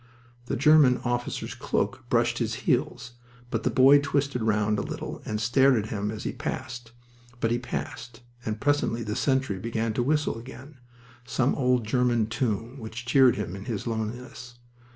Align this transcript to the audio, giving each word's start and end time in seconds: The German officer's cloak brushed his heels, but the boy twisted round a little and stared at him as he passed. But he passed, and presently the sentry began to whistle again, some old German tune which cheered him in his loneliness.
The 0.47 0.55
German 0.55 0.97
officer's 1.05 1.53
cloak 1.53 2.05
brushed 2.09 2.39
his 2.39 2.55
heels, 2.65 3.11
but 3.51 3.61
the 3.61 3.69
boy 3.69 3.99
twisted 3.99 4.41
round 4.41 4.79
a 4.79 4.81
little 4.81 5.21
and 5.25 5.39
stared 5.39 5.75
at 5.75 5.91
him 5.91 6.09
as 6.09 6.23
he 6.23 6.31
passed. 6.31 6.91
But 7.39 7.51
he 7.51 7.59
passed, 7.59 8.21
and 8.43 8.59
presently 8.59 9.03
the 9.03 9.15
sentry 9.15 9.59
began 9.59 9.93
to 9.93 10.01
whistle 10.01 10.39
again, 10.39 10.79
some 11.23 11.53
old 11.53 11.85
German 11.85 12.25
tune 12.29 12.79
which 12.79 13.05
cheered 13.05 13.35
him 13.35 13.55
in 13.55 13.65
his 13.65 13.85
loneliness. 13.85 14.55